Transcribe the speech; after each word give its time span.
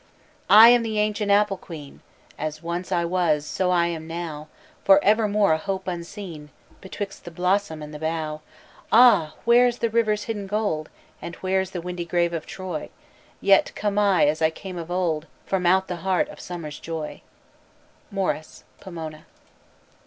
"I 0.49 0.69
am 0.69 0.81
the 0.81 0.97
ancient 0.97 1.29
apple 1.29 1.57
queen. 1.57 2.01
As 2.35 2.63
once 2.63 2.91
I 2.91 3.05
was 3.05 3.45
so 3.45 3.71
am 3.71 3.71
I 3.77 3.95
now 3.99 4.47
For 4.83 4.99
evermore 5.03 5.53
a 5.53 5.59
hope 5.59 5.87
unseen 5.87 6.49
Betwixt 6.81 7.23
the 7.23 7.29
blossom 7.29 7.83
and 7.83 7.93
the 7.93 7.99
bough. 7.99 8.41
"Ah, 8.91 9.35
where's 9.45 9.77
the 9.77 9.91
river's 9.91 10.23
hidden 10.23 10.47
gold! 10.47 10.89
And 11.21 11.35
where's 11.35 11.69
the 11.69 11.81
windy 11.81 12.05
grave 12.05 12.33
of 12.33 12.47
Troy? 12.47 12.89
Yet 13.41 13.73
come 13.75 13.99
I 13.99 14.25
as 14.25 14.41
I 14.41 14.49
came 14.49 14.79
of 14.79 14.89
old, 14.89 15.27
From 15.45 15.67
out 15.67 15.87
the 15.87 15.97
heart 15.97 16.27
of 16.29 16.39
summer's 16.39 16.79
joy." 16.79 17.21
MORRIS: 18.09 18.63
_Pomona. 18.81 19.25